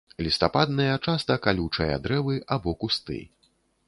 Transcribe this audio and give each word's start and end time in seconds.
Лістападныя, 0.27 0.93
часта 1.11 1.35
калючыя, 1.47 1.99
дрэвы 2.05 2.39
або 2.57 2.73
кусты. 2.85 3.19